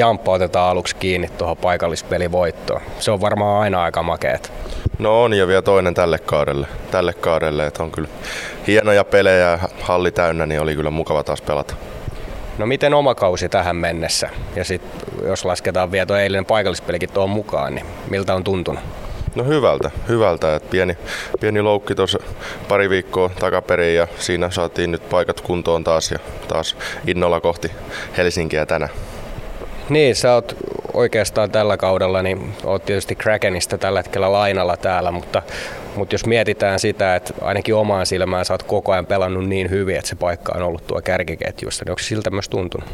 Jamppa 0.00 0.32
otetaan 0.32 0.70
aluksi 0.70 0.96
kiinni 0.96 1.28
tuohon 1.38 1.56
paikallispelivoittoon. 1.56 2.80
Se 2.98 3.10
on 3.10 3.20
varmaan 3.20 3.62
aina 3.62 3.82
aika 3.82 4.02
makeet. 4.02 4.52
No 4.98 5.22
on 5.22 5.34
ja 5.34 5.46
vielä 5.46 5.62
toinen 5.62 5.94
tälle 5.94 6.18
kaudelle. 6.18 6.66
Tälle 6.90 7.12
kaudelle, 7.12 7.66
että 7.66 7.82
on 7.82 7.90
kyllä 7.90 8.08
hienoja 8.66 9.04
pelejä 9.04 9.58
halli 9.80 10.10
täynnä, 10.10 10.46
niin 10.46 10.60
oli 10.60 10.74
kyllä 10.74 10.90
mukava 10.90 11.24
taas 11.24 11.42
pelata. 11.42 11.74
No 12.58 12.66
miten 12.66 12.94
oma 12.94 13.14
kausi 13.14 13.48
tähän 13.48 13.76
mennessä? 13.76 14.30
Ja 14.56 14.64
sitten 14.64 14.90
jos 15.26 15.44
lasketaan 15.44 15.92
vielä 15.92 16.06
tuo 16.06 16.16
eilinen 16.16 16.44
paikallispelikin 16.44 17.12
tuohon 17.12 17.30
mukaan, 17.30 17.74
niin 17.74 17.86
miltä 18.10 18.34
on 18.34 18.44
tuntunut? 18.44 18.82
No 19.34 19.44
hyvältä, 19.44 19.90
hyvältä. 20.08 20.56
Et 20.56 20.70
pieni, 20.70 20.96
pieni 21.40 21.62
loukki 21.62 21.94
tuossa 21.94 22.18
pari 22.68 22.90
viikkoa 22.90 23.30
takaperin 23.40 23.96
ja 23.96 24.08
siinä 24.18 24.50
saatiin 24.50 24.92
nyt 24.92 25.08
paikat 25.08 25.40
kuntoon 25.40 25.84
taas 25.84 26.10
ja 26.10 26.18
taas 26.48 26.76
innolla 27.06 27.40
kohti 27.40 27.70
Helsinkiä 28.16 28.66
tänään. 28.66 28.90
Niin, 29.90 30.16
sä 30.16 30.34
oot 30.34 30.56
oikeastaan 30.92 31.50
tällä 31.50 31.76
kaudella, 31.76 32.22
niin 32.22 32.52
oot 32.64 32.84
tietysti 32.84 33.14
Krakenista 33.14 33.78
tällä 33.78 33.98
hetkellä 33.98 34.32
lainalla 34.32 34.76
täällä, 34.76 35.10
mutta, 35.10 35.42
mutta 35.96 36.14
jos 36.14 36.26
mietitään 36.26 36.80
sitä, 36.80 37.16
että 37.16 37.34
ainakin 37.40 37.74
omaan 37.74 38.06
silmään 38.06 38.44
sä 38.44 38.54
oot 38.54 38.62
koko 38.62 38.92
ajan 38.92 39.06
pelannut 39.06 39.48
niin 39.48 39.70
hyvin, 39.70 39.96
että 39.96 40.08
se 40.08 40.16
paikka 40.16 40.52
on 40.56 40.62
ollut 40.62 40.86
tuo 40.86 41.00
kärkiketjussa, 41.04 41.84
niin 41.84 41.90
onko 41.90 41.98
se 41.98 42.06
siltä 42.06 42.30
myös 42.30 42.48
tuntunut? 42.48 42.88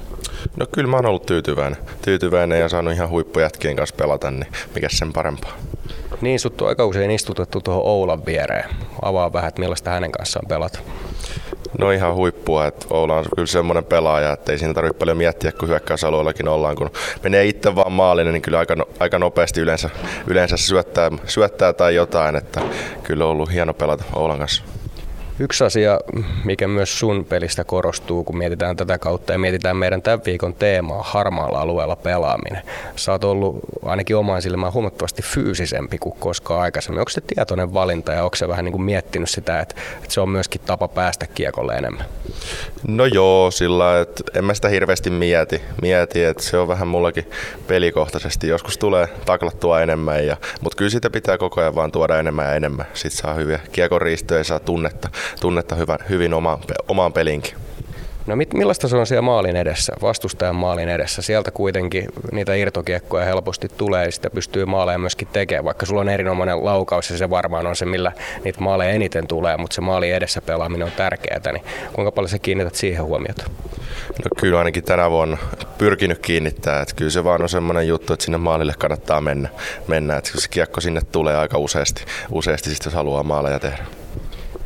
No 0.57 0.67
kyllä 0.73 0.91
mä 0.91 0.97
oon 0.97 1.07
ollut 1.07 1.27
tyytyväinen, 1.27 1.79
tyytyväinen 2.03 2.61
ja 2.61 2.69
saanut 2.69 2.95
ihan 2.95 3.09
huippujätkien 3.09 3.77
kanssa 3.77 3.97
pelata, 3.99 4.31
niin 4.31 4.47
mikä 4.75 4.89
sen 4.91 5.13
parempaa. 5.13 5.57
Niin, 6.21 6.41
sut 6.41 6.63
on 6.63 6.69
aika 6.69 6.87
usein 6.87 7.11
istutettu 7.11 7.61
tuohon 7.61 7.83
Oulan 7.83 8.27
viereen. 8.27 8.71
Avaa 9.03 9.33
vähän, 9.33 9.49
että 9.49 9.61
millaista 9.61 9.91
hänen 9.91 10.13
kanssaan 10.13 10.47
pelata. 10.49 10.79
No 11.79 11.91
ihan 11.91 12.15
huippua, 12.15 12.67
että 12.67 12.87
Oula 12.91 13.17
on 13.17 13.25
kyllä 13.35 13.47
semmoinen 13.47 13.85
pelaaja, 13.85 14.33
että 14.33 14.53
ei 14.53 14.59
siinä 14.59 14.75
tarvitse 14.75 14.99
paljon 14.99 15.17
miettiä, 15.17 15.53
kun 15.53 15.69
hyökkäysalueellakin 15.69 16.49
ollaan. 16.49 16.77
Kun 16.77 16.91
menee 17.23 17.45
itse 17.45 17.75
vaan 17.75 17.93
maalille, 17.93 18.33
niin 18.33 18.43
kyllä 18.43 18.59
aika, 18.59 18.77
no, 18.77 18.89
aika 19.01 19.19
nopeasti 19.19 19.61
yleensä, 19.61 19.91
yleensä 20.27 20.57
syöttää, 20.57 21.11
syöttää 21.27 21.73
tai 21.73 21.95
jotain, 21.95 22.37
että 22.37 22.61
kyllä 23.03 23.25
on 23.25 23.31
ollut 23.31 23.53
hieno 23.53 23.75
pelata 23.75 24.05
Oulan 24.15 24.39
kanssa. 24.39 24.63
Yksi 25.39 25.65
asia, 25.65 26.01
mikä 26.45 26.69
myös 26.69 26.99
sun 26.99 27.25
pelistä 27.25 27.65
korostuu, 27.65 28.25
kun 28.25 28.39
mietitään 28.39 28.77
tätä 28.77 28.99
kautta 28.99 29.33
ja 29.33 29.39
mietitään 29.39 29.77
meidän 29.77 30.03
tämän 30.03 30.21
viikon 30.27 30.55
teemaa, 30.55 31.03
harmaalla 31.03 31.61
alueella 31.61 31.97
pelaaminen. 31.97 32.63
Sä 32.97 33.13
oot 33.13 33.25
ollut 33.25 33.59
ainakin 33.85 34.17
omaan 34.17 34.43
silmään 34.43 34.73
huomattavasti 34.73 35.23
fyysisempi 35.23 35.99
kuin 35.99 36.17
koskaan 36.19 36.61
aikaisemmin. 36.61 36.99
Onko 36.99 37.11
se 37.11 37.21
tietoinen 37.21 37.75
valinta 37.75 38.13
ja 38.13 38.25
onko 38.25 38.37
se 38.37 38.49
vähän 38.49 38.65
niin 38.65 38.73
kuin 38.73 38.83
miettinyt 38.83 39.31
sitä, 39.31 39.61
että, 39.61 39.75
että 40.03 40.15
se 40.15 40.21
on 40.21 40.29
myöskin 40.29 40.61
tapa 40.67 40.89
päästä 40.89 41.27
kiekolle 41.27 41.75
enemmän? 41.75 42.07
No 42.89 43.07
joo, 43.07 43.51
sillä 43.51 44.01
että 44.01 44.23
en 44.35 44.45
mä 44.45 44.55
sitä 44.55 44.69
hirveästi 44.69 45.11
mieti, 45.11 45.63
mieti 45.83 46.25
että 46.25 46.43
se 46.43 46.59
on 46.59 46.69
vähän 46.69 46.89
mullakin 46.89 47.31
pelikohtaisesti. 47.67 48.49
Joskus 48.49 48.79
tulee 48.79 49.09
taklattua 49.25 49.81
enemmän, 49.83 50.27
ja, 50.27 50.37
mutta 50.61 50.77
kyllä 50.77 50.91
sitä 50.91 51.11
pitää 51.11 51.39
koko 51.39 51.61
ajan 51.61 51.75
vaan 51.75 51.93
tuoda 51.93 52.19
enemmän 52.19 52.47
ja 52.47 52.55
enemmän. 52.55 52.87
Sitten 52.95 53.21
saa 53.21 53.35
hyviä 53.35 53.61
kiekoriistoja 53.73 54.41
ja 54.41 54.45
saa 54.45 54.61
tunnetta, 54.61 55.09
tunnetta 55.41 55.75
hyvän, 55.75 55.99
hyvin 56.09 56.35
omaan, 56.35 56.59
omaan 56.89 57.13
pelinkin. 57.13 57.55
No 58.27 58.37
mit, 58.37 58.55
millaista 58.55 58.89
se 58.89 58.97
on 58.97 59.07
siellä 59.07 59.23
maalin 59.23 59.57
edessä, 59.57 59.93
vastustajan 60.03 60.57
maalin 60.57 60.89
edessä? 60.89 61.23
Sieltä 61.23 61.51
kuitenkin 61.51 62.07
niitä 62.33 62.55
irtokiekkoja 62.55 63.25
helposti 63.25 63.69
tulee 63.69 64.05
ja 64.05 64.13
sitä 64.13 64.31
pystyy 64.31 64.65
maaleja 64.65 64.99
myöskin 64.99 65.29
tekemään, 65.33 65.65
vaikka 65.65 65.87
sulla 65.87 66.01
on 66.01 66.09
erinomainen 66.09 66.65
laukaus 66.65 67.11
ja 67.11 67.19
se 67.19 67.31
varmaan 67.31 67.67
on 67.67 67.77
se, 67.77 67.85
millä 67.85 68.13
niitä 68.45 68.61
maaleja 68.61 68.91
eniten 68.91 69.27
tulee, 69.27 69.57
mutta 69.57 69.75
se 69.75 69.81
maalin 69.81 70.15
edessä 70.15 70.41
pelaaminen 70.41 70.87
on 70.87 70.93
tärkeää, 70.93 71.53
niin 71.53 71.65
kuinka 71.93 72.13
paljon 72.13 72.29
sä 72.29 72.39
kiinnität 72.39 72.75
siihen 72.75 73.05
huomiota? 73.05 73.45
No 74.09 74.31
kyllä 74.41 74.59
ainakin 74.59 74.85
tänä 74.85 75.11
vuonna 75.11 75.37
pyrkinyt 75.79 76.19
kiinnittää, 76.19 76.83
että 76.83 76.95
kyllä 76.95 77.11
se 77.11 77.25
vaan 77.25 77.43
on 77.43 77.49
semmoinen 77.49 77.89
juttu, 77.89 78.13
että 78.13 78.25
sinne 78.25 78.39
maalille 78.39 78.75
kannattaa 78.79 79.21
mennä, 79.21 79.49
mennä 79.87 80.17
että 80.17 80.31
se 80.35 80.49
kiekko 80.49 80.81
sinne 80.81 81.01
tulee 81.13 81.37
aika 81.37 81.59
useasti, 81.59 82.05
useasti 82.31 82.71
jos 82.85 82.95
haluaa 82.95 83.23
maaleja 83.23 83.59
tehdä. 83.59 83.85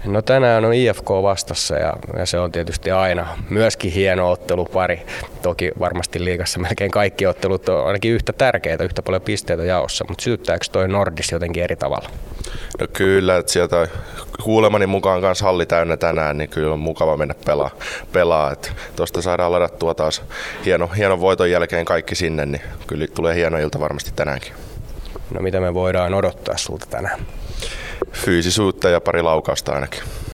No 0.04 0.22
tänään 0.22 0.64
on 0.64 0.74
IFK 0.74 1.10
vastassa 1.10 1.74
ja, 1.74 1.92
ja 2.18 2.26
se 2.26 2.38
on 2.38 2.52
tietysti 2.52 2.90
aina 2.90 3.38
myöskin 3.50 3.92
hieno 3.92 4.30
ottelupari. 4.30 5.06
Toki 5.42 5.70
varmasti 5.78 6.24
liigassa 6.24 6.58
melkein 6.58 6.90
kaikki 6.90 7.26
ottelut 7.26 7.68
on 7.68 7.86
ainakin 7.86 8.12
yhtä 8.12 8.32
tärkeitä, 8.32 8.84
yhtä 8.84 9.02
paljon 9.02 9.22
pisteitä 9.22 9.64
jaossa, 9.64 10.04
mutta 10.08 10.22
sytyttääkö 10.22 10.64
toi 10.72 10.88
Nordis 10.88 11.32
jotenkin 11.32 11.62
eri 11.62 11.76
tavalla? 11.76 12.10
No 12.80 12.86
kyllä, 12.92 13.36
että 13.36 13.52
sieltä 13.52 13.88
kuulemani 14.42 14.86
mukaan 14.86 15.20
kanssa 15.20 15.44
halli 15.44 15.66
täynnä 15.66 15.96
tänään, 15.96 16.38
niin 16.38 16.50
kyllä 16.50 16.72
on 16.72 16.80
mukava 16.80 17.16
mennä 17.16 17.34
pelaa. 17.46 17.70
pelaa. 18.12 18.56
Tuosta 18.96 19.22
saadaan 19.22 19.52
ladattua 19.52 19.94
taas 19.94 20.22
hieno, 20.64 20.86
hieno 20.86 21.20
voiton 21.20 21.50
jälkeen 21.50 21.84
kaikki 21.84 22.14
sinne, 22.14 22.46
niin 22.46 22.62
kyllä 22.86 23.06
tulee 23.06 23.34
hieno 23.34 23.58
ilta 23.58 23.80
varmasti 23.80 24.12
tänäänkin. 24.16 24.52
No 25.34 25.40
mitä 25.42 25.60
me 25.60 25.74
voidaan 25.74 26.14
odottaa 26.14 26.56
sulta 26.56 26.86
tänään? 26.90 27.20
Fyysisyyttä 28.12 28.88
ja 28.88 29.00
pari 29.00 29.22
laukausta 29.22 29.72
ainakin. 29.72 30.02